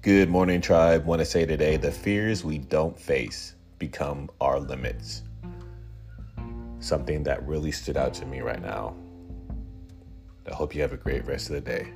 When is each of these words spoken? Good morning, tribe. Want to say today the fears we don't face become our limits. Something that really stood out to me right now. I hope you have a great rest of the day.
Good 0.00 0.30
morning, 0.30 0.60
tribe. 0.60 1.06
Want 1.06 1.18
to 1.18 1.24
say 1.24 1.44
today 1.44 1.76
the 1.76 1.90
fears 1.90 2.44
we 2.44 2.58
don't 2.58 2.96
face 2.96 3.56
become 3.80 4.30
our 4.40 4.60
limits. 4.60 5.22
Something 6.78 7.24
that 7.24 7.44
really 7.44 7.72
stood 7.72 7.96
out 7.96 8.14
to 8.14 8.24
me 8.24 8.40
right 8.40 8.62
now. 8.62 8.94
I 10.48 10.54
hope 10.54 10.72
you 10.72 10.82
have 10.82 10.92
a 10.92 10.96
great 10.96 11.26
rest 11.26 11.50
of 11.50 11.56
the 11.56 11.60
day. 11.60 11.92